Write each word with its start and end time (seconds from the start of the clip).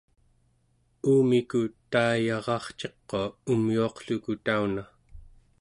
uumiku 1.11 1.61
taiyara'arciqua 1.91 3.21
umyuaqluku 3.53 4.31
tauna 4.45 4.83